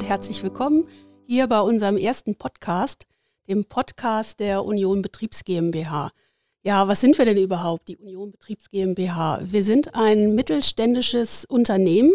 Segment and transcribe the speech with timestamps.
[0.00, 0.88] und herzlich willkommen
[1.26, 3.04] hier bei unserem ersten Podcast,
[3.46, 6.10] dem Podcast der Union Betriebs GmbH.
[6.62, 9.40] Ja, was sind wir denn überhaupt, die Union Betriebs GmbH?
[9.42, 12.14] Wir sind ein mittelständisches Unternehmen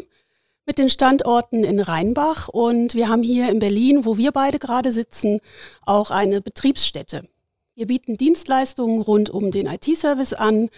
[0.66, 4.92] mit den Standorten in Rheinbach und wir haben hier in Berlin, wo wir beide gerade
[4.92, 5.40] sitzen,
[5.86, 7.30] auch eine Betriebsstätte.
[7.76, 10.70] Wir bieten Dienstleistungen rund um den IT-Service an,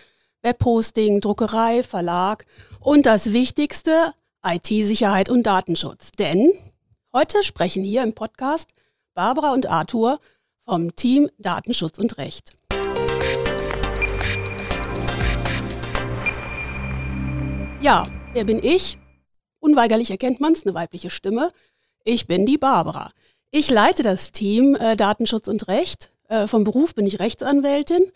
[0.42, 2.46] Webhosting, Druckerei, Verlag
[2.82, 4.12] und das Wichtigste,
[4.46, 6.12] IT-Sicherheit und Datenschutz.
[6.12, 6.52] Denn
[7.18, 8.70] heute sprechen hier im Podcast
[9.16, 10.20] Barbara und Arthur
[10.66, 12.52] vom Team Datenschutz und Recht.
[17.82, 18.04] Ja,
[18.34, 19.00] wer bin ich?
[19.58, 21.50] Unweigerlich erkennt man es, eine weibliche Stimme.
[22.04, 23.10] Ich bin die Barbara.
[23.50, 26.12] Ich leite das Team äh, Datenschutz und Recht.
[26.30, 28.12] Äh, vom Beruf bin ich Rechtsanwältin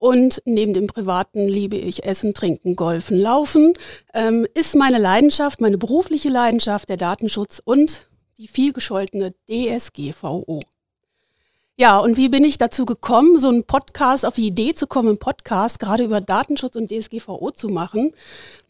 [0.00, 3.74] und neben dem Privaten liebe ich Essen, Trinken, Golfen, Laufen.
[4.12, 8.10] Ähm, ist meine Leidenschaft, meine berufliche Leidenschaft der Datenschutz und
[8.40, 10.60] die vielgescholtene DSGVO.
[11.76, 15.08] Ja, und wie bin ich dazu gekommen, so einen Podcast, auf die Idee zu kommen,
[15.08, 18.12] einen Podcast gerade über Datenschutz und DSGVO zu machen?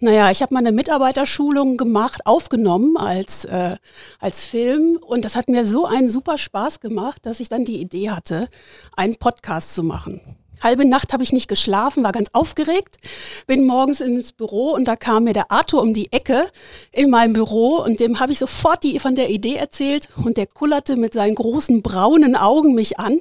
[0.00, 3.76] Naja, ich habe meine Mitarbeiterschulung gemacht, aufgenommen als, äh,
[4.18, 7.80] als Film und das hat mir so einen super Spaß gemacht, dass ich dann die
[7.80, 8.48] Idee hatte,
[8.96, 10.20] einen Podcast zu machen.
[10.60, 12.98] Halbe Nacht habe ich nicht geschlafen, war ganz aufgeregt,
[13.46, 16.44] bin morgens ins Büro und da kam mir der Arthur um die Ecke
[16.92, 20.46] in meinem Büro und dem habe ich sofort die, von der Idee erzählt und der
[20.46, 23.20] kullerte mit seinen großen braunen Augen mich an,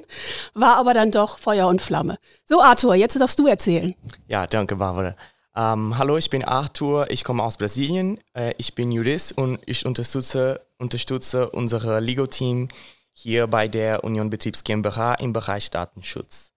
[0.54, 2.18] war aber dann doch Feuer und Flamme.
[2.46, 3.96] So Arthur, jetzt darfst du erzählen.
[4.28, 5.16] Ja, danke Barbara.
[5.56, 9.86] Ähm, hallo, ich bin Arthur, ich komme aus Brasilien, äh, ich bin Jurist und ich
[9.86, 12.70] unterstütze, unterstütze unser Legal-Team
[13.14, 16.52] hier bei der Union Betriebs GmbH im Bereich Datenschutz.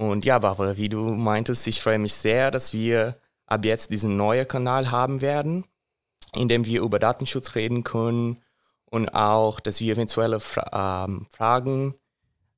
[0.00, 4.16] Und ja, Barbara, wie du meintest, ich freue mich sehr, dass wir ab jetzt diesen
[4.16, 5.66] neuen Kanal haben werden,
[6.34, 8.42] in dem wir über Datenschutz reden können
[8.86, 11.96] und auch, dass wir eventuelle Fra ähm, Fragen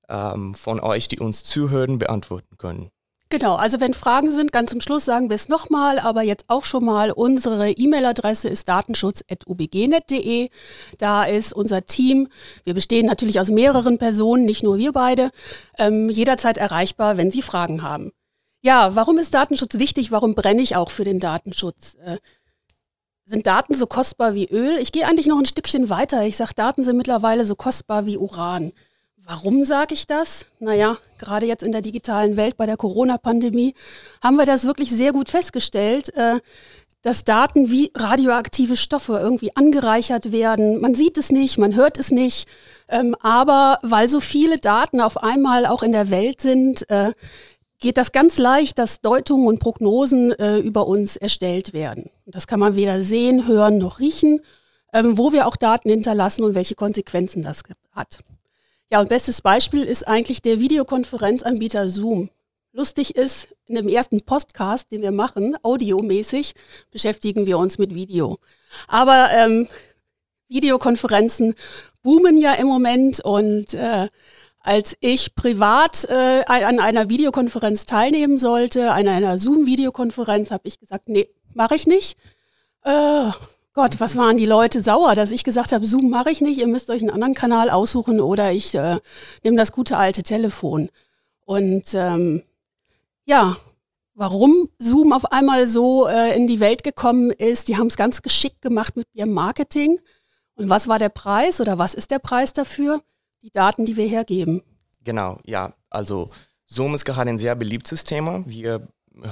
[0.08, 2.90] ähm, von euch, die uns zuhören, beantworten können.
[3.32, 6.66] Genau, also wenn Fragen sind, ganz zum Schluss sagen wir es nochmal, aber jetzt auch
[6.66, 10.50] schon mal, unsere E-Mail-Adresse ist datenschutz.ubgnet.de.
[10.98, 12.28] Da ist unser Team,
[12.64, 15.30] wir bestehen natürlich aus mehreren Personen, nicht nur wir beide,
[15.78, 18.12] ähm, jederzeit erreichbar, wenn Sie Fragen haben.
[18.60, 20.12] Ja, warum ist Datenschutz wichtig?
[20.12, 21.96] Warum brenne ich auch für den Datenschutz?
[22.04, 22.18] Äh,
[23.24, 24.76] sind Daten so kostbar wie Öl?
[24.78, 26.26] Ich gehe eigentlich noch ein Stückchen weiter.
[26.26, 28.72] Ich sage, Daten sind mittlerweile so kostbar wie Uran.
[29.26, 30.46] Warum sage ich das?
[30.58, 33.74] Naja, gerade jetzt in der digitalen Welt bei der Corona-Pandemie
[34.20, 36.40] haben wir das wirklich sehr gut festgestellt, äh,
[37.02, 40.80] dass Daten wie radioaktive Stoffe irgendwie angereichert werden.
[40.80, 42.48] Man sieht es nicht, man hört es nicht,
[42.88, 47.12] ähm, aber weil so viele Daten auf einmal auch in der Welt sind, äh,
[47.80, 52.10] geht das ganz leicht, dass Deutungen und Prognosen äh, über uns erstellt werden.
[52.26, 54.40] Das kann man weder sehen, hören noch riechen,
[54.92, 57.62] ähm, wo wir auch Daten hinterlassen und welche Konsequenzen das
[57.92, 58.20] hat.
[58.92, 62.28] Ja, und bestes Beispiel ist eigentlich der Videokonferenzanbieter Zoom.
[62.74, 66.52] Lustig ist, in dem ersten Podcast, den wir machen, audiomäßig,
[66.90, 68.36] beschäftigen wir uns mit Video.
[68.88, 69.66] Aber ähm,
[70.48, 71.54] Videokonferenzen
[72.02, 74.08] boomen ja im Moment und äh,
[74.60, 81.08] als ich privat äh, an einer Videokonferenz teilnehmen sollte, an einer Zoom-Videokonferenz, habe ich gesagt,
[81.08, 82.18] nee, mache ich nicht.
[82.84, 83.30] Äh,
[83.74, 86.66] Gott, was waren die Leute sauer, dass ich gesagt habe, Zoom mache ich nicht, ihr
[86.66, 88.98] müsst euch einen anderen Kanal aussuchen oder ich äh,
[89.42, 90.90] nehme das gute alte Telefon.
[91.46, 92.42] Und ähm,
[93.24, 93.56] ja,
[94.14, 98.20] warum Zoom auf einmal so äh, in die Welt gekommen ist, die haben es ganz
[98.20, 100.00] geschickt gemacht mit ihrem Marketing.
[100.54, 103.02] Und was war der Preis oder was ist der Preis dafür?
[103.42, 104.62] Die Daten, die wir hergeben.
[105.02, 105.72] Genau, ja.
[105.88, 106.30] Also
[106.66, 108.44] Zoom ist gerade ein sehr beliebtes Thema.
[108.46, 108.86] Wir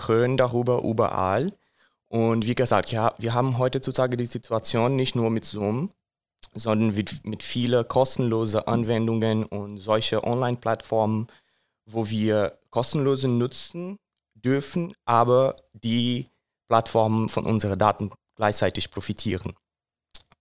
[0.07, 1.53] hören darüber überall.
[2.11, 5.93] Und wie gesagt, ja, wir haben heutzutage die Situation nicht nur mit Zoom,
[6.55, 11.29] sondern mit, mit vielen kostenlosen Anwendungen und solche Online-Plattformen,
[11.87, 13.97] wo wir kostenlose nutzen
[14.35, 16.27] dürfen, aber die
[16.69, 19.55] Plattformen von unseren Daten gleichzeitig profitieren.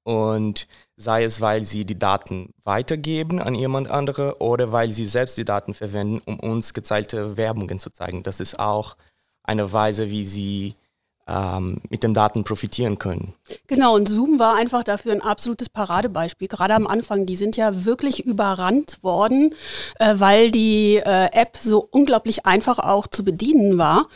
[0.04, 0.68] Und
[0.98, 5.46] sei es, weil sie die Daten weitergeben an jemand andere oder weil sie selbst die
[5.46, 8.24] Daten verwenden, um uns gezahlte Werbungen zu zeigen.
[8.24, 8.98] Das ist auch
[9.44, 10.74] eine Weise, wie sie
[11.90, 13.34] mit den Daten profitieren können.
[13.68, 16.48] Genau, und Zoom war einfach dafür ein absolutes Paradebeispiel.
[16.48, 19.54] Gerade am Anfang, die sind ja wirklich überrannt worden,
[20.00, 24.08] äh, weil die äh, App so unglaublich einfach auch zu bedienen war.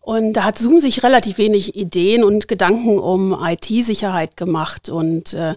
[0.00, 5.54] Und da hat Zoom sich relativ wenig Ideen und Gedanken um IT-Sicherheit gemacht und äh,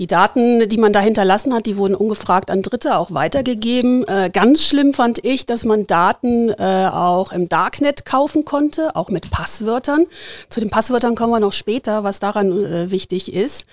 [0.00, 4.08] die Daten, die man da hinterlassen hat, die wurden ungefragt an Dritte auch weitergegeben.
[4.08, 9.10] Äh, ganz schlimm fand ich, dass man Daten äh, auch im Darknet kaufen konnte, auch
[9.10, 10.06] mit Passwörtern.
[10.48, 13.66] Zu den Passwörtern kommen wir noch später, was daran äh, wichtig ist.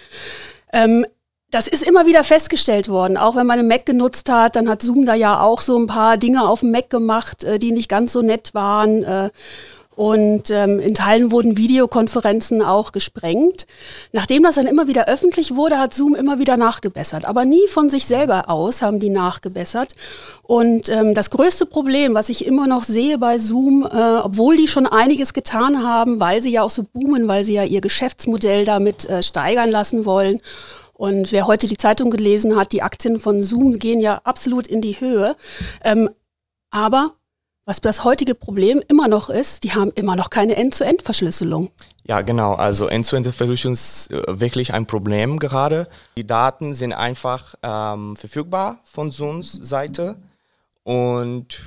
[0.74, 1.06] Ähm,
[1.50, 3.16] das ist immer wieder festgestellt worden.
[3.16, 5.88] Auch wenn man einen Mac genutzt hat, dann hat Zoom da ja auch so ein
[5.88, 9.32] paar Dinge auf dem Mac gemacht, äh, die nicht ganz so nett waren.
[9.98, 13.66] Und ähm, in Teilen wurden Videokonferenzen auch gesprengt.
[14.12, 17.26] Nachdem das dann immer wieder öffentlich wurde, hat Zoom immer wieder nachgebessert.
[17.26, 19.96] Aber nie von sich selber aus haben die nachgebessert.
[20.44, 24.68] Und ähm, das größte Problem, was ich immer noch sehe bei Zoom, äh, obwohl die
[24.68, 28.66] schon einiges getan haben, weil sie ja auch so boomen, weil sie ja ihr Geschäftsmodell
[28.66, 30.42] damit äh, steigern lassen wollen.
[30.94, 34.82] Und wer heute die Zeitung gelesen hat, die Aktien von Zoom gehen ja absolut in
[34.82, 35.36] die Höhe.
[35.84, 36.12] Ähm,
[36.70, 37.14] aber
[37.68, 41.70] was das heutige Problem immer noch ist, die haben immer noch keine End-zu-End-Verschlüsselung.
[42.06, 42.54] Ja, genau.
[42.54, 45.90] Also End-zu-End-Verschlüsselung ist äh, wirklich ein Problem gerade.
[46.16, 50.16] Die Daten sind einfach ähm, verfügbar von Zooms Seite
[50.84, 51.60] und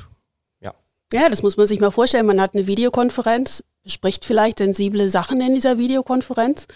[0.63, 0.73] ja.
[1.13, 2.25] Ja, das muss man sich mal vorstellen.
[2.25, 6.67] Man hat eine Videokonferenz, bespricht vielleicht sensible Sachen in dieser Videokonferenz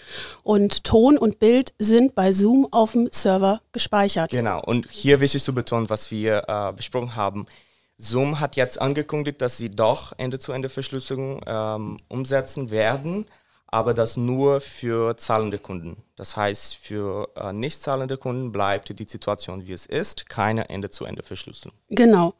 [0.43, 4.29] und Ton und Bild sind bei Zoom auf dem Server gespeichert.
[4.29, 4.61] Genau.
[4.63, 7.47] Und hier wichtig zu betonen, was wir äh, besprochen haben
[7.97, 13.25] Zoom hat jetzt angekündigt, dass sie doch Ende-zu-Ende-Verschlüsselung ähm, umsetzen werden,
[13.67, 16.03] aber das nur für zahlende Kunden.
[16.15, 21.75] Das heißt, für äh, nicht zahlende Kunden bleibt die Situation, wie es ist, keine Ende-zu-Ende-Verschlüsselung.
[21.89, 22.33] Genau.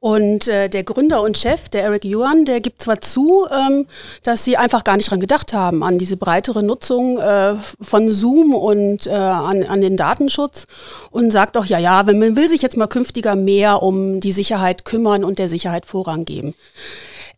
[0.00, 3.86] Und äh, der Gründer und Chef, der Eric Yuan, der gibt zwar zu, ähm,
[4.22, 8.54] dass sie einfach gar nicht dran gedacht haben, an diese breitere Nutzung äh, von Zoom
[8.54, 10.68] und äh, an, an den Datenschutz
[11.10, 14.30] und sagt auch, ja, ja, wenn man will sich jetzt mal künftiger mehr um die
[14.30, 16.54] Sicherheit kümmern und der Sicherheit Vorrang geben.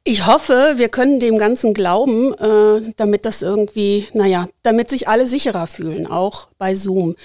[0.05, 5.27] Ich hoffe, wir können dem Ganzen glauben, äh, damit das irgendwie, naja, damit sich alle
[5.27, 7.17] sicherer fühlen, auch bei Zoom.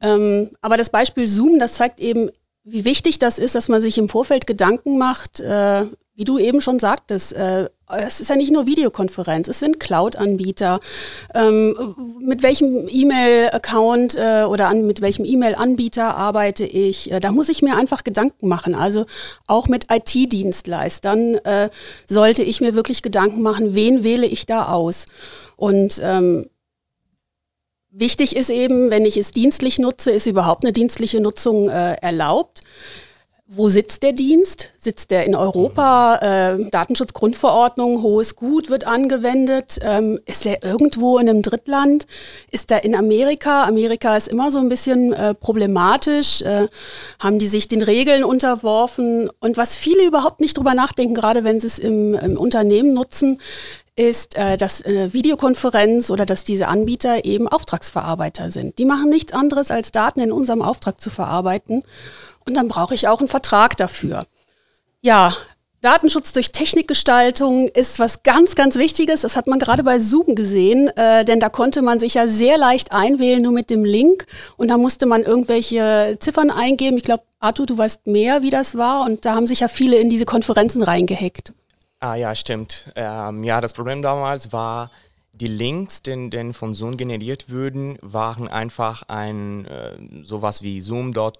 [0.00, 2.30] Ähm, aber das Beispiel Zoom, das zeigt eben,
[2.64, 6.60] wie wichtig das ist, dass man sich im Vorfeld Gedanken macht, äh, wie du eben
[6.60, 10.80] schon sagtest, äh, es ist ja nicht nur Videokonferenz, es sind Cloud-Anbieter.
[11.34, 17.10] Ähm, mit welchem E-Mail-Account äh, oder an, mit welchem E-Mail-Anbieter arbeite ich?
[17.10, 18.74] Äh, da muss ich mir einfach Gedanken machen.
[18.74, 19.04] Also
[19.46, 21.68] auch mit IT-Dienstleistern äh,
[22.08, 25.06] sollte ich mir wirklich Gedanken machen, wen wähle ich da aus?
[25.56, 26.46] Und ähm,
[27.96, 32.62] Wichtig ist eben, wenn ich es dienstlich nutze, ist überhaupt eine dienstliche Nutzung äh, erlaubt.
[33.46, 34.70] Wo sitzt der Dienst?
[34.78, 36.16] Sitzt der in Europa?
[36.16, 39.78] Äh, Datenschutzgrundverordnung, hohes Gut wird angewendet.
[39.82, 42.08] Ähm, ist der irgendwo in einem Drittland?
[42.50, 43.62] Ist der in Amerika?
[43.62, 46.42] Amerika ist immer so ein bisschen äh, problematisch.
[46.42, 46.66] Äh,
[47.20, 49.30] haben die sich den Regeln unterworfen?
[49.38, 53.38] Und was viele überhaupt nicht drüber nachdenken, gerade wenn sie es im, im Unternehmen nutzen,
[53.96, 58.78] ist, äh, dass äh, Videokonferenz oder dass diese Anbieter eben Auftragsverarbeiter sind.
[58.78, 61.82] Die machen nichts anderes, als Daten in unserem Auftrag zu verarbeiten.
[62.44, 64.26] Und dann brauche ich auch einen Vertrag dafür.
[65.00, 65.36] Ja,
[65.80, 69.20] Datenschutz durch Technikgestaltung ist was ganz, ganz Wichtiges.
[69.20, 72.56] Das hat man gerade bei Zoom gesehen, äh, denn da konnte man sich ja sehr
[72.56, 74.26] leicht einwählen, nur mit dem Link.
[74.56, 76.96] Und da musste man irgendwelche Ziffern eingeben.
[76.96, 79.04] Ich glaube, Arthur, du weißt mehr, wie das war.
[79.04, 81.52] Und da haben sich ja viele in diese Konferenzen reingehackt.
[82.04, 82.92] Ah ja, stimmt.
[82.96, 84.90] Ähm, ja, das Problem damals war,
[85.32, 91.38] die Links, die, die von Zoom generiert wurden, waren einfach ein äh, sowas wie zoom.com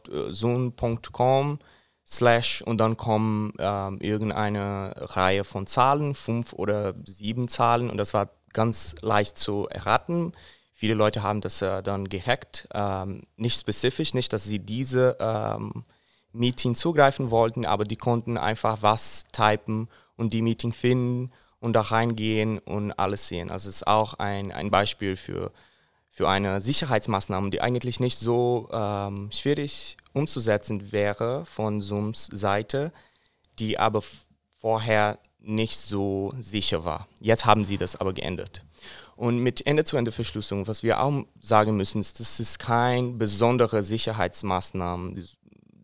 [1.60, 1.64] äh,
[2.06, 8.14] slash und dann kommen ähm, irgendeine Reihe von Zahlen, fünf oder sieben Zahlen und das
[8.14, 10.32] war ganz leicht zu erraten.
[10.72, 15.84] Viele Leute haben das äh, dann gehackt, ähm, nicht spezifisch, nicht, dass sie diese ähm,
[16.32, 21.80] Meeting zugreifen wollten, aber die konnten einfach was typen und die Meeting finden und da
[21.80, 23.50] reingehen und alles sehen.
[23.50, 25.50] Also es ist auch ein, ein Beispiel für,
[26.10, 32.92] für eine Sicherheitsmaßnahme, die eigentlich nicht so ähm, schwierig umzusetzen wäre von Zooms Seite,
[33.58, 34.02] die aber
[34.56, 37.08] vorher nicht so sicher war.
[37.20, 38.64] Jetzt haben sie das aber geändert.
[39.16, 45.22] Und mit Ende-zu-Ende-Verschlüsselung, was wir auch sagen müssen, ist, das ist keine besondere Sicherheitsmaßnahme,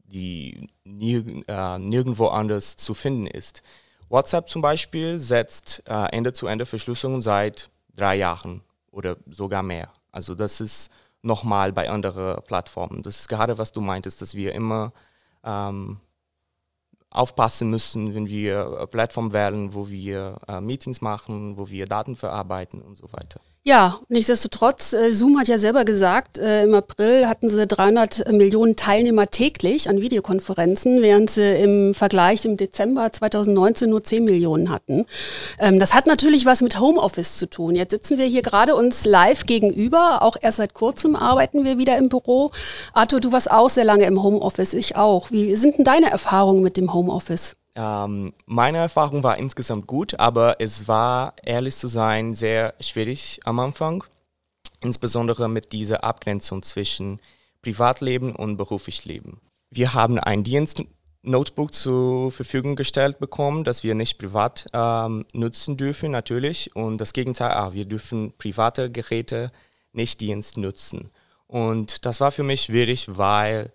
[0.07, 3.63] die nirg äh, nirgendwo anders zu finden ist.
[4.11, 9.89] WhatsApp zum Beispiel setzt äh, Ende-zu-Ende-Verschlüsselung seit drei Jahren oder sogar mehr.
[10.11, 10.91] Also das ist
[11.23, 13.03] nochmal bei anderen Plattformen.
[13.03, 14.93] Das ist gerade, was du meintest, dass wir immer
[15.45, 16.01] ähm,
[17.11, 22.83] aufpassen müssen, wenn wir Plattformen wählen, wo wir äh, Meetings machen, wo wir Daten verarbeiten
[22.83, 23.41] und so weiter.
[23.63, 28.75] Ja, nichtsdestotrotz, äh, Zoom hat ja selber gesagt, äh, im April hatten sie 300 Millionen
[28.75, 35.05] Teilnehmer täglich an Videokonferenzen, während sie im Vergleich im Dezember 2019 nur 10 Millionen hatten.
[35.59, 37.75] Ähm, das hat natürlich was mit Homeoffice zu tun.
[37.75, 40.23] Jetzt sitzen wir hier gerade uns live gegenüber.
[40.23, 42.51] Auch erst seit kurzem arbeiten wir wieder im Büro.
[42.95, 45.31] Arthur, du warst auch sehr lange im Homeoffice, ich auch.
[45.33, 47.60] Wie sind denn deine Erfahrungen mit dem Homeoffice?
[47.75, 53.59] Ähm, meine Erfahrung war insgesamt gut, aber es war, ehrlich zu sein, sehr schwierig am
[53.59, 54.05] Anfang.
[54.83, 57.21] Insbesondere mit dieser Abgrenzung zwischen
[57.63, 59.41] Privatleben und beruflich Leben.
[59.71, 66.11] Wir haben ein Dienstnotebook zur Verfügung gestellt bekommen, das wir nicht privat ähm, nutzen dürfen,
[66.11, 66.75] natürlich.
[66.75, 69.51] Und das Gegenteil, auch, wir dürfen private Geräte
[69.93, 71.11] nicht Dienst nutzen.
[71.47, 73.73] Und das war für mich schwierig, weil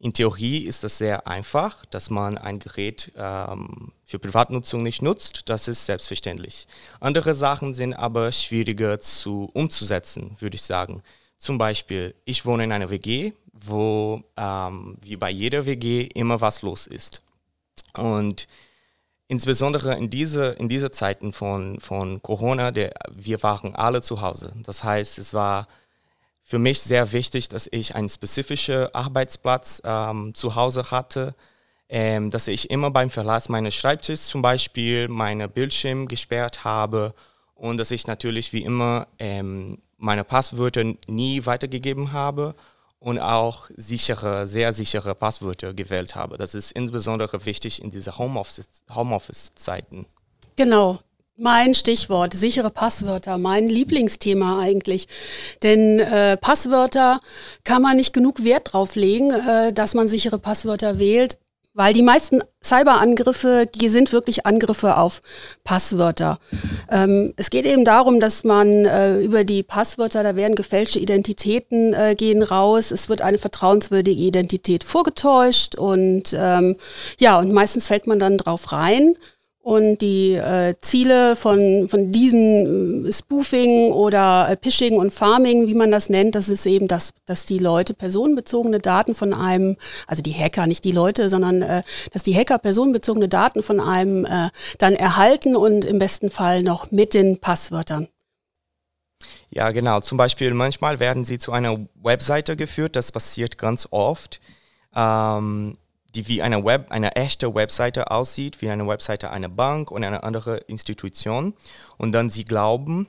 [0.00, 5.48] in Theorie ist das sehr einfach, dass man ein Gerät ähm, für Privatnutzung nicht nutzt.
[5.48, 6.68] Das ist selbstverständlich.
[7.00, 11.02] Andere Sachen sind aber schwieriger zu umzusetzen, würde ich sagen.
[11.36, 16.62] Zum Beispiel, ich wohne in einer WG, wo ähm, wie bei jeder WG immer was
[16.62, 17.22] los ist.
[17.96, 18.46] Und
[19.26, 24.52] insbesondere in diese, in diese Zeiten von, von Corona, der, wir waren alle zu Hause.
[24.62, 25.66] Das heißt, es war
[26.48, 31.34] für mich sehr wichtig, dass ich einen spezifischen Arbeitsplatz ähm, zu Hause hatte,
[31.90, 37.12] ähm, dass ich immer beim Verlass meines Schreibtisches zum Beispiel meine Bildschirm gesperrt habe
[37.54, 42.54] und dass ich natürlich wie immer ähm, meine Passwörter nie weitergegeben habe
[42.98, 46.38] und auch sichere, sehr sichere Passwörter gewählt habe.
[46.38, 48.94] Das ist insbesondere wichtig in diese Homeoffice-Zeiten.
[48.94, 49.52] Homeoffice
[50.56, 50.98] genau,
[51.38, 55.06] mein Stichwort, sichere Passwörter, mein Lieblingsthema eigentlich.
[55.62, 57.20] Denn äh, Passwörter
[57.62, 61.38] kann man nicht genug Wert drauf legen, äh, dass man sichere Passwörter wählt,
[61.74, 65.20] weil die meisten Cyberangriffe sind wirklich Angriffe auf
[65.62, 66.40] Passwörter.
[66.90, 71.94] Ähm, es geht eben darum, dass man äh, über die Passwörter, da werden gefälschte Identitäten
[71.94, 76.74] äh, gehen raus, es wird eine vertrauenswürdige Identität vorgetäuscht und ähm,
[77.20, 79.14] ja, und meistens fällt man dann drauf rein
[79.68, 85.74] und die äh, Ziele von, von diesen äh, Spoofing oder äh, Phishing und Farming, wie
[85.74, 90.22] man das nennt, das ist eben, das, dass die Leute personenbezogene Daten von einem, also
[90.22, 91.82] die Hacker, nicht die Leute, sondern äh,
[92.14, 94.48] dass die Hacker personenbezogene Daten von einem äh,
[94.78, 98.08] dann erhalten und im besten Fall noch mit den Passwörtern.
[99.50, 100.00] Ja, genau.
[100.00, 104.40] Zum Beispiel manchmal werden sie zu einer Webseite geführt, das passiert ganz oft.
[104.96, 105.76] Ähm,
[106.14, 110.24] die wie eine, Web, eine echte Webseite aussieht, wie eine Webseite einer Bank und einer
[110.24, 111.54] anderen Institution.
[111.96, 113.08] Und dann sie glauben,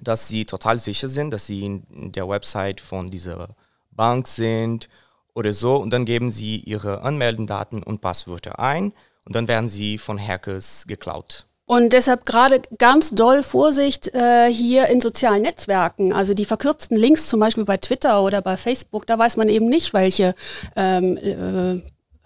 [0.00, 3.48] dass sie total sicher sind, dass sie in der Website von dieser
[3.90, 4.88] Bank sind
[5.34, 5.76] oder so.
[5.76, 8.92] Und dann geben sie ihre Anmeldendaten und Passwörter ein
[9.24, 11.44] und dann werden sie von Hackers geklaut.
[11.66, 16.14] Und deshalb gerade ganz doll Vorsicht äh, hier in sozialen Netzwerken.
[16.14, 19.68] Also die verkürzten Links zum Beispiel bei Twitter oder bei Facebook, da weiß man eben
[19.68, 20.32] nicht, welche
[20.76, 21.82] ähm, äh,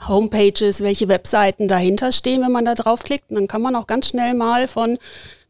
[0.09, 3.31] Homepages, welche Webseiten dahinter stehen, wenn man da draufklickt.
[3.31, 4.99] Und dann kann man auch ganz schnell mal von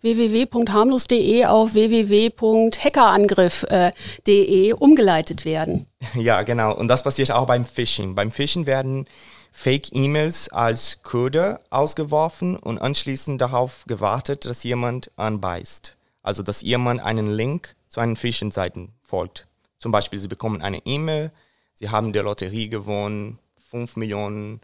[0.03, 5.87] www.harmlos.de auf www.hackerangriff.de umgeleitet werden.
[6.15, 6.75] Ja, genau.
[6.75, 8.15] Und das passiert auch beim Phishing.
[8.15, 9.07] Beim Phishing werden
[9.53, 15.97] Fake-E-Mails als Code ausgeworfen und anschließend darauf gewartet, dass jemand anbeißt.
[16.23, 19.47] Also, dass jemand einen Link zu einen Phishing-Seiten folgt.
[19.79, 21.31] Zum Beispiel, Sie bekommen eine E-Mail,
[21.73, 23.39] Sie haben der Lotterie gewonnen,
[23.73, 24.61] 5 Millionen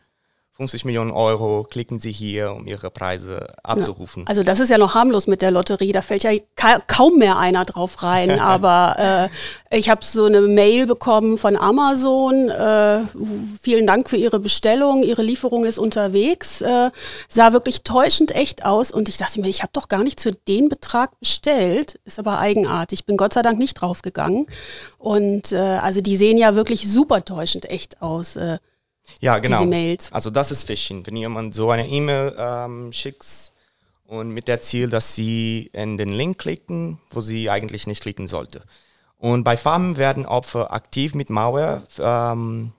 [0.58, 4.24] 50 Millionen Euro, klicken Sie hier, um Ihre Preise abzurufen.
[4.24, 4.28] Ja.
[4.28, 7.38] Also das ist ja noch harmlos mit der Lotterie, da fällt ja ka kaum mehr
[7.38, 8.40] einer drauf rein.
[8.40, 9.30] Aber
[9.70, 13.02] äh, ich habe so eine Mail bekommen von Amazon, äh,
[13.62, 16.90] vielen Dank für Ihre Bestellung, Ihre Lieferung ist unterwegs, äh,
[17.28, 20.32] sah wirklich täuschend echt aus und ich dachte mir, ich habe doch gar nicht für
[20.32, 24.46] den Betrag bestellt, ist aber eigenartig, bin Gott sei Dank nicht draufgegangen.
[24.98, 28.36] Und äh, also die sehen ja wirklich super täuschend echt aus.
[29.20, 29.58] Ja, genau.
[29.58, 30.12] Diese Mails.
[30.12, 31.06] Also das ist Phishing.
[31.06, 33.52] Wenn jemand so eine E-Mail ähm, schickt
[34.06, 38.26] und mit der Ziel, dass sie in den Link klicken, wo sie eigentlich nicht klicken
[38.26, 38.62] sollte.
[39.16, 42.72] Und bei Farmen werden Opfer aktiv mit Malware ähm,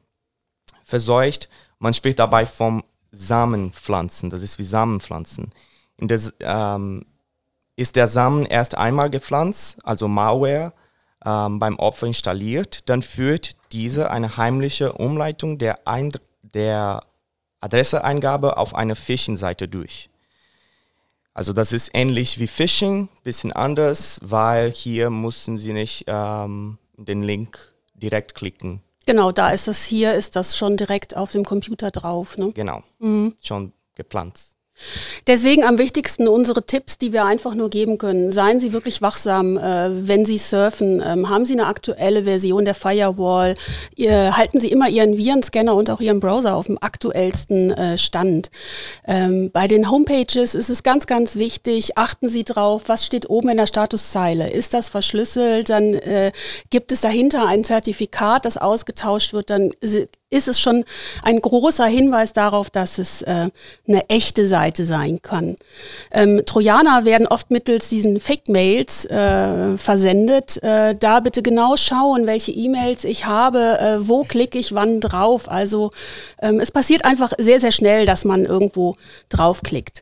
[0.83, 1.49] verseucht.
[1.79, 4.29] Man spricht dabei vom Samenpflanzen.
[4.29, 5.51] Das ist wie Samenpflanzen.
[5.97, 7.05] In des, ähm,
[7.75, 10.73] ist der Samen erst einmal gepflanzt, also Malware,
[11.25, 16.11] ähm, beim Opfer installiert, dann führt diese eine heimliche Umleitung der, Ein
[16.41, 17.01] der
[17.61, 20.09] Adresseeingabe auf eine Phishing-Seite durch.
[21.33, 27.23] Also das ist ähnlich wie Phishing, bisschen anders, weil hier mussten Sie nicht ähm, den
[27.23, 28.81] Link direkt klicken.
[29.05, 32.37] Genau, da ist das hier, ist das schon direkt auf dem Computer drauf.
[32.37, 32.51] Ne?
[32.51, 33.35] Genau, mhm.
[33.41, 34.39] schon geplant.
[35.27, 38.31] Deswegen am wichtigsten unsere Tipps, die wir einfach nur geben können.
[38.31, 41.03] Seien Sie wirklich wachsam, äh, wenn Sie surfen.
[41.05, 43.55] Ähm, haben Sie eine aktuelle Version der Firewall?
[43.95, 48.49] Ihr, halten Sie immer Ihren Virenscanner und auch Ihren Browser auf dem aktuellsten äh, Stand.
[49.05, 53.49] Ähm, bei den Homepages ist es ganz, ganz wichtig, achten Sie drauf, was steht oben
[53.49, 54.49] in der Statuszeile.
[54.49, 55.69] Ist das verschlüsselt?
[55.69, 56.31] Dann äh,
[56.69, 59.49] gibt es dahinter ein Zertifikat, das ausgetauscht wird.
[59.49, 59.71] Dann
[60.29, 60.85] ist es schon
[61.23, 63.49] ein großer Hinweis darauf, dass es äh,
[63.87, 65.55] eine echte Seite sein kann.
[66.11, 70.61] Ähm, Trojaner werden oft mittels diesen Fake-Mails äh, versendet.
[70.61, 75.49] Äh, da bitte genau schauen, welche E-Mails ich habe, äh, wo klicke ich wann drauf.
[75.49, 75.91] Also
[76.41, 78.95] ähm, es passiert einfach sehr, sehr schnell, dass man irgendwo
[79.29, 80.01] draufklickt.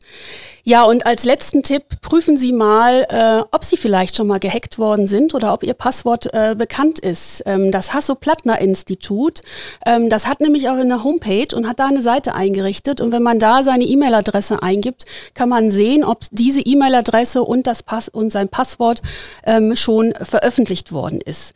[0.68, 4.78] Ja, und als letzten Tipp, prüfen Sie mal, äh, ob Sie vielleicht schon mal gehackt
[4.78, 7.42] worden sind oder ob Ihr Passwort äh, bekannt ist.
[7.46, 9.44] Ähm, das Hasso-Plattner-Institut,
[9.86, 13.02] ähm, das hat nämlich auch eine Homepage und hat da eine Seite eingerichtet.
[13.02, 15.06] Und wenn man da seine E-Mail-Adresse eingibt,
[15.36, 19.04] kann man sehen, ob diese E-Mail-Adresse und, das Pass und sein Passwort
[19.44, 21.54] ähm, schon veröffentlicht worden ist.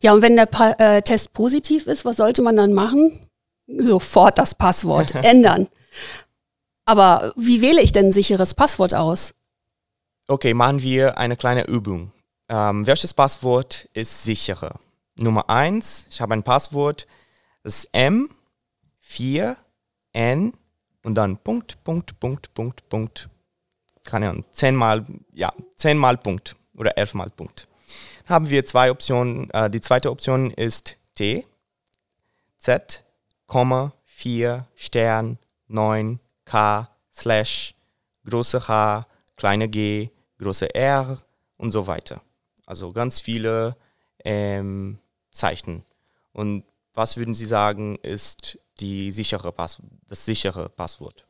[0.00, 3.28] Ja, und wenn der pa äh, Test positiv ist, was sollte man dann machen?
[3.66, 5.68] Sofort das Passwort ändern.
[6.86, 9.34] Aber wie wähle ich denn ein sicheres Passwort aus?
[10.28, 12.10] Okay, machen wir eine kleine Übung.
[12.48, 14.80] Ähm, welches Passwort ist sicherer?
[15.18, 17.06] Nummer eins, ich habe ein Passwort,
[17.62, 18.30] das ist M,
[18.98, 19.56] 4,
[20.12, 20.54] N
[21.04, 23.28] und dann Punkt, Punkt, Punkt, Punkt, Punkt.
[24.04, 27.68] Keine Ahnung, zehnmal, ja, zehnmal Punkt oder elfmal Punkt.
[28.26, 29.50] Dann haben wir zwei Optionen.
[29.50, 31.46] Äh, die zweite Option ist T,
[32.58, 33.04] Z,
[34.04, 35.38] 4, Stern,
[35.68, 37.74] 9, K, Slash,
[38.24, 41.18] große H, kleine G, große R
[41.58, 42.22] und so weiter.
[42.66, 43.76] Also ganz viele
[44.24, 44.98] ähm,
[45.30, 45.84] Zeichen.
[46.32, 46.64] Und
[46.94, 51.24] was würden Sie sagen, ist die sichere Pass das sichere Passwort?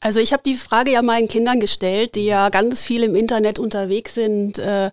[0.00, 3.58] Also ich habe die Frage ja meinen Kindern gestellt, die ja ganz viel im Internet
[3.58, 4.58] unterwegs sind.
[4.58, 4.90] Äh,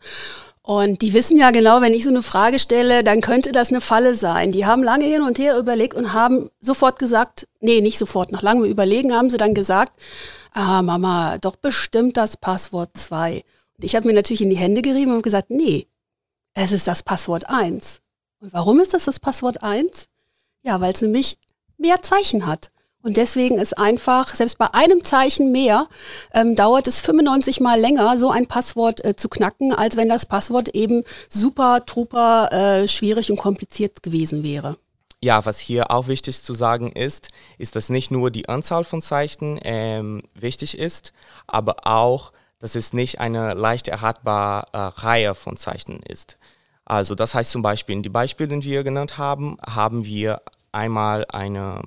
[0.64, 3.82] und die wissen ja genau, wenn ich so eine Frage stelle, dann könnte das eine
[3.82, 4.52] Falle sein.
[4.52, 8.42] Die haben lange hin und her überlegt und haben sofort gesagt, nee, nicht sofort, nach
[8.42, 9.92] langem Überlegen haben sie dann gesagt,
[10.54, 13.44] ah Mama, doch bestimmt das Passwort 2.
[13.78, 15.88] Und ich habe mir natürlich in die Hände gerieben und gesagt, nee,
[16.56, 18.02] es ist das Passwort 1.
[18.40, 20.08] Und warum ist das das Passwort 1?
[20.64, 21.38] Ja, weil es nämlich
[21.78, 22.72] mehr Zeichen hat.
[23.06, 25.88] Und deswegen ist einfach, selbst bei einem Zeichen mehr,
[26.34, 30.26] ähm, dauert es 95 mal länger, so ein Passwort äh, zu knacken, als wenn das
[30.26, 34.78] Passwort eben super, truper äh, schwierig und kompliziert gewesen wäre.
[35.22, 39.04] Ja, was hier auch wichtig zu sagen ist, ist, dass nicht nur die Anzahl von
[39.04, 41.14] Zeichen ähm, wichtig ist,
[41.46, 46.38] aber auch, dass es nicht eine leicht erratbare äh, Reihe von Zeichen ist.
[46.86, 51.26] Also das heißt zum Beispiel, in die Beispiele, die wir genannt haben, haben wir einmal
[51.30, 51.82] eine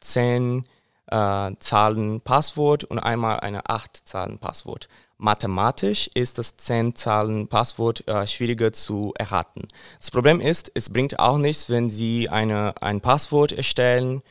[0.00, 0.64] zehn
[1.06, 4.88] äh, Zahlen Passwort und einmal eine acht Zahlen Passwort.
[5.22, 9.68] Mathematisch ist das 10 Zahlen Passwort äh, schwieriger zu erraten.
[9.98, 14.22] Das Problem ist, es bringt auch nichts, wenn Sie eine, ein Passwort erstellen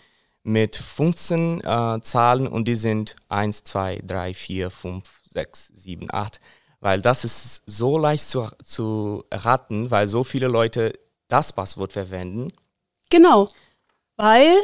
[0.41, 6.41] mit 15 äh, Zahlen und die sind 1, 2, 3, 4, 5, 6, 7, 8,
[6.79, 10.93] weil das ist so leicht zu, zu erraten, weil so viele Leute
[11.27, 12.51] das Passwort verwenden.
[13.09, 13.49] Genau,
[14.17, 14.55] weil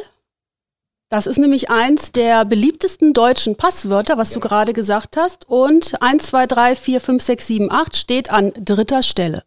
[1.08, 5.48] das ist nämlich eins der beliebtesten deutschen Passwörter, was du gerade gesagt hast.
[5.48, 9.44] Und 1, 2, 3, 4, 5, 6, 7, 8 steht an dritter Stelle.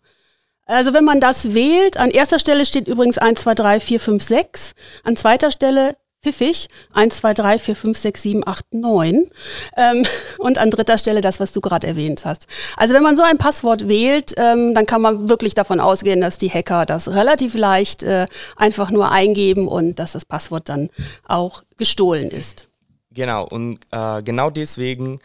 [0.65, 4.23] Also wenn man das wählt, an erster Stelle steht übrigens 1, 2, 3, 4, 5,
[4.23, 4.73] 6.
[5.03, 6.67] An zweiter Stelle pfiffig.
[6.93, 9.29] 1, 2, 3, 4, 5, 6, 7, 8, 9.
[9.77, 10.05] Ähm,
[10.37, 12.47] und an dritter Stelle das, was du gerade erwähnt hast.
[12.77, 16.37] Also wenn man so ein Passwort wählt, ähm, dann kann man wirklich davon ausgehen, dass
[16.37, 20.89] die Hacker das relativ leicht äh, einfach nur eingeben und dass das Passwort dann
[21.27, 22.67] auch gestohlen ist.
[23.11, 25.19] Genau, und äh, genau deswegen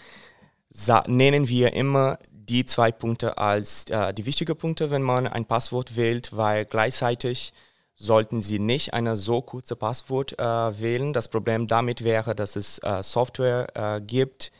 [1.06, 5.96] nennen wir immer die zwei Punkte als äh, die wichtigen Punkte, wenn man ein Passwort
[5.96, 7.52] wählt, weil gleichzeitig
[7.96, 11.12] sollten Sie nicht eine so kurze Passwort äh, wählen.
[11.12, 14.50] Das Problem damit wäre, dass es äh, Software äh, gibt,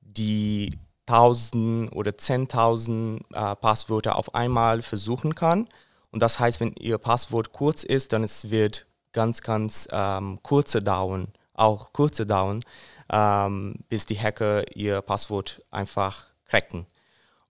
[0.00, 5.68] die 1000 oder 10.000 äh, Passwörter auf einmal versuchen kann.
[6.10, 10.82] Und das heißt, wenn Ihr Passwort kurz ist, dann es wird ganz, ganz ähm, kurze
[10.82, 12.62] dauern, auch kurze dauern,
[13.10, 16.86] ähm, bis die Hacker Ihr Passwort einfach cracken.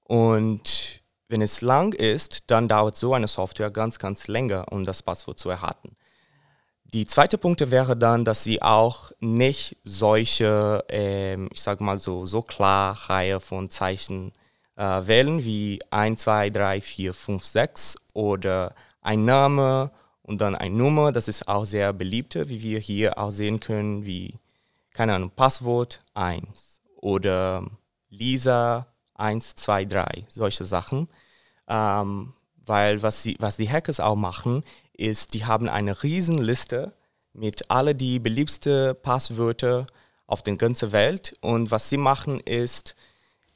[0.05, 5.03] Und wenn es lang ist, dann dauert so eine Software ganz, ganz länger, um das
[5.03, 5.97] Passwort zu erhalten.
[6.95, 12.25] Die zweite Punkt wäre dann, dass sie auch nicht solche, ähm, ich sage mal so,
[12.25, 14.33] so klar Reihe von Zeichen
[14.77, 19.91] äh, wählen wie 1, 2, 3, 4, 5, 6 oder ein Name
[20.23, 21.11] und dann eine Nummer.
[21.11, 24.39] Das ist auch sehr beliebt, wie wir hier auch sehen können, wie,
[24.93, 27.67] keine Ahnung, Passwort 1 oder
[28.09, 31.09] Lisa 1, 2, 3, solche Sachen.
[31.69, 32.33] Ähm,
[32.67, 36.93] weil was, sie, was die Hackers auch machen, ist, die haben eine riesen Liste
[37.33, 39.87] mit alle die beliebsten Passwörter
[40.27, 41.37] auf der ganzen Welt.
[41.41, 42.95] Und was sie machen ist,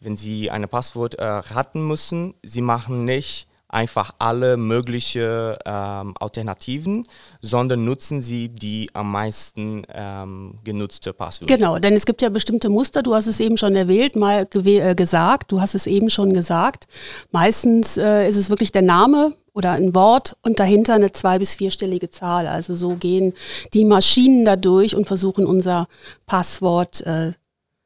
[0.01, 7.07] wenn sie ein Passwort äh, raten müssen, sie machen nicht einfach alle möglichen ähm, Alternativen,
[7.43, 11.55] sondern nutzen Sie die am meisten ähm, genutzte Passwörter.
[11.55, 14.95] Genau, denn es gibt ja bestimmte Muster, du hast es eben schon erwählt, mal äh,
[14.95, 16.87] gesagt, du hast es eben schon gesagt.
[17.31, 21.55] Meistens äh, ist es wirklich der Name oder ein Wort und dahinter eine zwei- bis
[21.55, 22.47] vierstellige Zahl.
[22.47, 23.35] Also so gehen
[23.75, 25.89] die Maschinen da durch und versuchen unser
[26.27, 27.33] Passwort äh,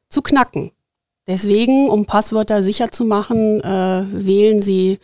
[0.07, 0.71] zu knacken.
[1.25, 4.99] Deswegen, um Passwörter sicher zu machen, äh, wählen Sie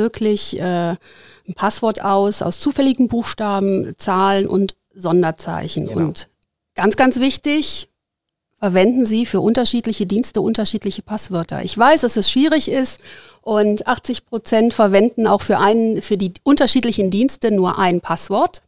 [0.00, 5.86] wirklich äh, ein Passwort aus aus zufälligen Buchstaben, Zahlen und Sonderzeichen.
[5.86, 6.00] Genau.
[6.00, 6.28] Und
[6.74, 7.88] ganz, ganz wichtig,
[8.58, 11.62] verwenden Sie für unterschiedliche Dienste unterschiedliche Passwörter.
[11.64, 13.00] Ich weiß, dass es schwierig ist
[13.42, 18.62] und 80 Prozent verwenden auch für, einen, für die unterschiedlichen Dienste nur ein Passwort.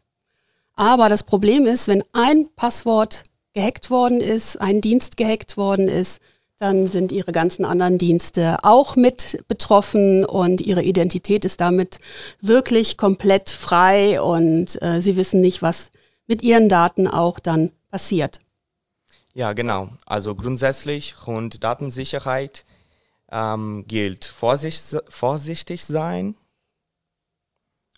[0.74, 6.20] Aber das Problem ist, wenn ein Passwort gehackt worden ist, ein Dienst gehackt worden ist,
[6.62, 11.98] dann sind ihre ganzen anderen Dienste auch mit betroffen und ihre Identität ist damit
[12.40, 15.90] wirklich komplett frei und äh, sie wissen nicht, was
[16.28, 18.38] mit ihren Daten auch dann passiert.
[19.34, 19.88] Ja, genau.
[20.06, 22.64] Also grundsätzlich rund Datensicherheit
[23.32, 26.36] ähm, gilt Vorsicht, vorsichtig sein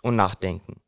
[0.02, 0.80] und nachdenken.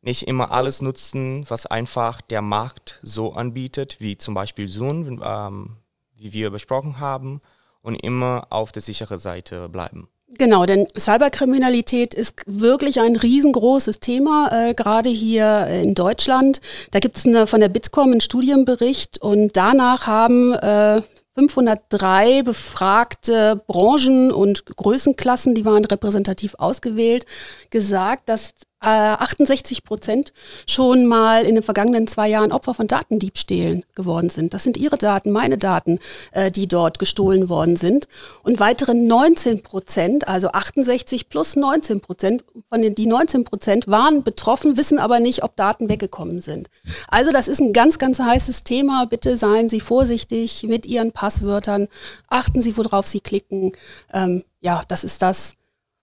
[0.00, 5.76] Nicht immer alles nutzen, was einfach der Markt so anbietet, wie zum Beispiel Zoom, ähm,
[6.16, 7.40] wie wir besprochen haben,
[7.86, 10.08] und immer auf der sicheren Seite bleiben.
[10.38, 16.60] Genau, denn Cyberkriminalität ist wirklich ein riesengroßes Thema, äh, gerade hier in Deutschland.
[16.90, 21.00] Da gibt es von der Bitkom einen Studienbericht und danach haben äh,
[21.36, 27.24] 503 befragte Branchen und Größenklassen, die waren repräsentativ ausgewählt,
[27.70, 28.54] gesagt, dass
[28.86, 30.32] 68 äh, Prozent
[30.68, 34.54] schon mal in den vergangenen zwei Jahren Opfer von Datendiebstählen geworden sind.
[34.54, 35.98] Das sind ihre Daten, meine Daten,
[36.32, 38.08] äh, die dort gestohlen worden sind.
[38.42, 44.22] Und weitere 19 Prozent, also 68 plus 19 Prozent, von den die 19 Prozent waren
[44.22, 46.68] betroffen, wissen aber nicht, ob Daten weggekommen sind.
[47.08, 49.06] Also das ist ein ganz, ganz heißes Thema.
[49.06, 51.88] Bitte seien Sie vorsichtig mit Ihren Passwörtern.
[52.28, 53.72] Achten Sie, worauf Sie klicken.
[54.12, 55.56] Ähm, ja, das ist das,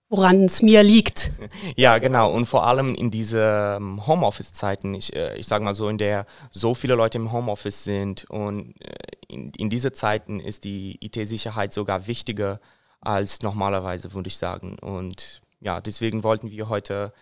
[0.08, 1.30] woran es mir liegt.
[1.76, 2.30] Ja, genau.
[2.30, 6.74] Und vor allem in diesen Homeoffice-Zeiten, ich, äh, ich sage mal so, in der so
[6.74, 8.94] viele Leute im Homeoffice sind und äh,
[9.28, 12.60] in, in diese Zeiten ist die IT-Sicherheit sogar wichtiger
[13.00, 14.78] als normalerweise, würde ich sagen.
[14.78, 17.12] Und ja, deswegen wollten wir heute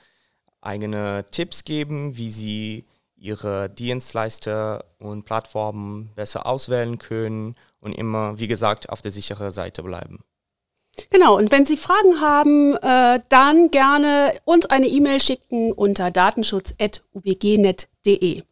[0.61, 2.85] eigene Tipps geben, wie Sie
[3.17, 9.83] Ihre Dienstleister und Plattformen besser auswählen können und immer, wie gesagt, auf der sicheren Seite
[9.83, 10.25] bleiben.
[11.11, 18.43] Genau, und wenn Sie Fragen haben, äh, dann gerne uns eine E-Mail schicken unter datenschutz.ubgnet.de.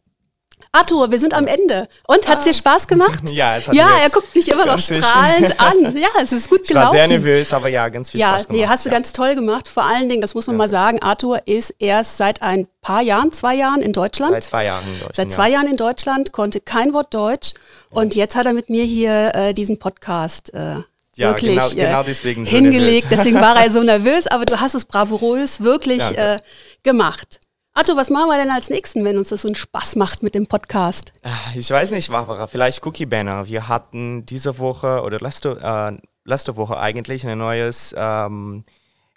[0.71, 1.87] Arthur, wir sind am Ende.
[2.07, 2.53] Und hat es dir.
[2.53, 3.23] Spaß gemacht?
[3.31, 5.97] ja, es hat Ja, er guckt mich immer noch strahlend an.
[5.97, 6.95] Ja, es ist gut gelaufen.
[6.95, 8.61] Ich war sehr nervös, aber ja, ganz viel ja, Spaß gemacht.
[8.61, 8.95] Nee, hast du ja.
[8.95, 9.67] ganz toll gemacht.
[9.67, 10.59] Vor allen Dingen, das muss man ja.
[10.59, 14.33] mal sagen, Arthur ist erst seit ein paar Jahren, zwei Jahren in Deutschland.
[14.33, 15.15] Seit zwei Jahren in Deutschland.
[15.15, 17.53] Seit zwei Jahren in Deutschland, konnte kein Wort Deutsch.
[17.89, 20.75] Und jetzt hat er mit mir hier äh, diesen Podcast äh,
[21.15, 23.09] ja, wirklich genau, genau deswegen so hingelegt.
[23.09, 23.09] Nervös.
[23.09, 26.39] Deswegen war er so nervös, aber du hast es bravourös wirklich äh,
[26.83, 27.39] gemacht.
[27.73, 30.35] Arthur, was machen wir denn als nächsten, wenn uns das so einen Spaß macht mit
[30.35, 31.13] dem Podcast?
[31.23, 33.47] Ah, ich weiß nicht, Barbara, vielleicht Cookie Banner.
[33.47, 38.65] Wir hatten diese Woche oder letzte, äh, letzte Woche eigentlich ein neues ähm,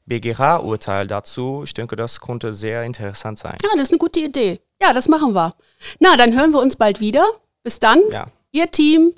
[0.06, 1.62] BGH-Urteil dazu.
[1.64, 3.56] Ich denke, das konnte sehr interessant sein.
[3.62, 4.60] Ja, das ist eine gute Idee.
[4.80, 5.54] Ja, das machen wir.
[5.98, 7.24] Na, dann hören wir uns bald wieder.
[7.64, 8.26] Bis dann, ja.
[8.52, 9.14] Ihr Team.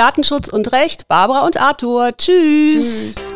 [0.00, 2.16] Datenschutz und Recht, Barbara und Arthur.
[2.16, 3.16] Tschüss.
[3.16, 3.29] Tschüss.